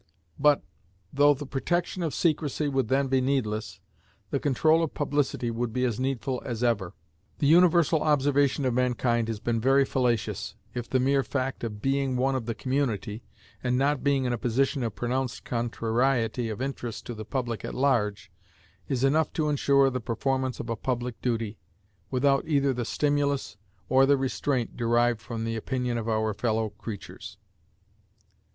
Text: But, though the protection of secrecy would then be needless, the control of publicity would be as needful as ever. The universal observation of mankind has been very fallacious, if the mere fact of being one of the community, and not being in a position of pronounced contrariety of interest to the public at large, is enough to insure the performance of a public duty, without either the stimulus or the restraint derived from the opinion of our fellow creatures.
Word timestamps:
But, 0.39 0.63
though 1.13 1.35
the 1.35 1.45
protection 1.45 2.01
of 2.01 2.15
secrecy 2.15 2.67
would 2.67 2.87
then 2.87 3.05
be 3.07 3.21
needless, 3.21 3.79
the 4.31 4.39
control 4.39 4.81
of 4.81 4.95
publicity 4.95 5.51
would 5.51 5.71
be 5.71 5.85
as 5.85 5.99
needful 5.99 6.41
as 6.43 6.63
ever. 6.63 6.95
The 7.37 7.45
universal 7.45 8.01
observation 8.01 8.65
of 8.65 8.73
mankind 8.73 9.27
has 9.27 9.39
been 9.39 9.61
very 9.61 9.85
fallacious, 9.85 10.55
if 10.73 10.89
the 10.89 10.99
mere 10.99 11.21
fact 11.21 11.63
of 11.63 11.83
being 11.83 12.15
one 12.17 12.33
of 12.33 12.47
the 12.47 12.55
community, 12.55 13.21
and 13.63 13.77
not 13.77 14.03
being 14.03 14.25
in 14.25 14.33
a 14.33 14.39
position 14.39 14.81
of 14.81 14.95
pronounced 14.95 15.43
contrariety 15.45 16.49
of 16.49 16.63
interest 16.63 17.05
to 17.05 17.13
the 17.13 17.23
public 17.23 17.63
at 17.63 17.75
large, 17.75 18.31
is 18.89 19.03
enough 19.03 19.31
to 19.33 19.49
insure 19.49 19.91
the 19.91 20.01
performance 20.01 20.59
of 20.59 20.67
a 20.71 20.75
public 20.75 21.21
duty, 21.21 21.59
without 22.09 22.43
either 22.47 22.73
the 22.73 22.85
stimulus 22.85 23.55
or 23.87 24.07
the 24.07 24.17
restraint 24.17 24.75
derived 24.75 25.21
from 25.21 25.43
the 25.45 25.55
opinion 25.55 25.99
of 25.99 26.09
our 26.09 26.33
fellow 26.33 26.71
creatures. 26.71 27.37